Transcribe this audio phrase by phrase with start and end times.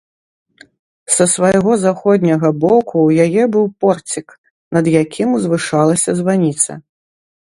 [1.15, 4.27] Са свайго заходняга боку ў яе быў порцік,
[4.79, 6.71] над якім узвышалася званіца.